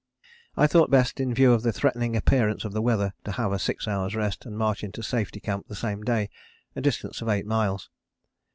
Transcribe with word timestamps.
I 0.57 0.65
thought 0.65 0.89
best 0.89 1.19
in 1.19 1.31
view 1.31 1.53
of 1.53 1.61
the 1.61 1.71
threatening 1.71 2.15
appearance 2.15 2.65
of 2.65 2.73
the 2.73 2.81
weather 2.81 3.13
to 3.23 3.33
have 3.33 3.51
a 3.51 3.59
six 3.59 3.87
hours' 3.87 4.15
rest, 4.15 4.47
and 4.47 4.57
march 4.57 4.83
into 4.83 5.03
Safety 5.03 5.39
Camp 5.39 5.67
the 5.67 5.75
same 5.75 6.01
day, 6.01 6.31
a 6.75 6.81
distance 6.81 7.21
of 7.21 7.29
eight 7.29 7.45
miles. 7.45 7.91